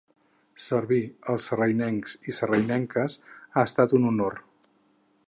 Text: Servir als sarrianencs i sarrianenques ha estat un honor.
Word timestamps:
Servir 0.67 1.01
als 1.33 1.43
sarrianencs 1.51 2.17
i 2.33 2.37
sarrianenques 2.39 3.19
ha 3.41 3.67
estat 3.71 3.97
un 3.99 4.09
honor. 4.13 4.41